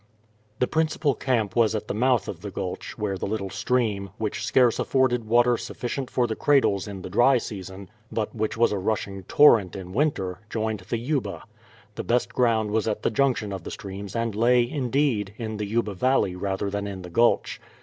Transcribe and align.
The 0.57 0.65
principal 0.67 1.13
camp 1.13 1.55
was 1.55 1.75
at 1.75 1.87
the 1.87 1.93
mouth 1.93 2.27
of 2.27 2.41
the 2.41 2.49
Gulch, 2.49 2.97
where 2.97 3.19
the 3.19 3.27
little 3.27 3.51
stream, 3.51 4.09
which 4.17 4.43
scarce 4.43 4.79
afforded 4.79 5.25
water 5.27 5.57
sufficient 5.57 6.09
for 6.09 6.25
the 6.25 6.35
cradles 6.35 6.87
in 6.87 7.03
the 7.03 7.09
dry 7.11 7.37
season, 7.37 7.87
but 8.11 8.33
which 8.33 8.57
was 8.57 8.71
a 8.71 8.79
rushing 8.79 9.21
torrent 9.25 9.75
in 9.75 9.93
winter, 9.93 10.39
joined 10.49 10.79
the 10.79 10.97
Yuba. 10.97 11.43
The 11.93 12.03
best 12.03 12.33
ground 12.33 12.71
was 12.71 12.87
at 12.87 13.03
the 13.03 13.11
junction 13.11 13.53
of 13.53 13.63
the 13.63 13.69
streams, 13.69 14.15
and 14.15 14.33
lay, 14.33 14.67
indeed, 14.67 15.35
in 15.37 15.57
the 15.57 15.67
Yuba 15.67 15.93
Valley 15.93 16.35
rather 16.35 16.71
than 16.71 16.87
in 16.87 17.03
the 17.03 17.09
Gulch. 17.11 17.61